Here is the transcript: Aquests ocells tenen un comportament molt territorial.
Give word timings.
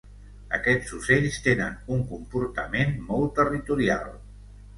Aquests 0.57 0.93
ocells 0.99 1.37
tenen 1.47 1.75
un 1.97 2.01
comportament 2.15 2.97
molt 3.11 3.37
territorial. 3.43 4.11